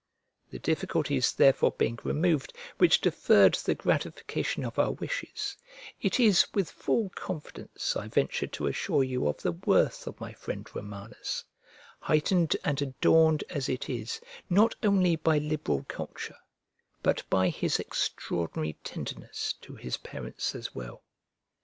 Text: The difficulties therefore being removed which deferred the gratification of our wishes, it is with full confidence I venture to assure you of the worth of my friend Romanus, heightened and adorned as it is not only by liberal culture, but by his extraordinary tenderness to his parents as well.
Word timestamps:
The 0.49 0.57
difficulties 0.57 1.31
therefore 1.31 1.73
being 1.77 1.99
removed 2.03 2.53
which 2.79 3.01
deferred 3.01 3.53
the 3.53 3.75
gratification 3.75 4.65
of 4.65 4.79
our 4.79 4.93
wishes, 4.93 5.55
it 6.01 6.19
is 6.19 6.47
with 6.55 6.71
full 6.71 7.11
confidence 7.13 7.95
I 7.95 8.07
venture 8.07 8.47
to 8.47 8.65
assure 8.65 9.03
you 9.03 9.27
of 9.27 9.43
the 9.43 9.51
worth 9.51 10.07
of 10.07 10.19
my 10.19 10.33
friend 10.33 10.67
Romanus, 10.75 11.43
heightened 11.99 12.55
and 12.65 12.81
adorned 12.81 13.43
as 13.51 13.69
it 13.69 13.91
is 13.91 14.19
not 14.49 14.73
only 14.81 15.17
by 15.17 15.37
liberal 15.37 15.83
culture, 15.87 16.39
but 17.03 17.21
by 17.29 17.49
his 17.49 17.79
extraordinary 17.79 18.73
tenderness 18.83 19.53
to 19.61 19.75
his 19.75 19.97
parents 19.97 20.55
as 20.55 20.73
well. 20.73 21.03